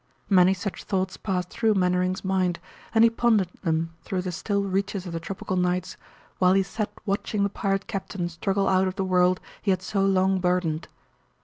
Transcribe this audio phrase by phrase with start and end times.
[0.31, 2.57] Many such thoughts passed through Mainwaring's mind,
[2.95, 5.95] and he pondered them through the still reaches of the tropical nights
[6.39, 10.03] while he sat watching the pirate captain struggle out of the world he had so
[10.03, 10.87] long burdened.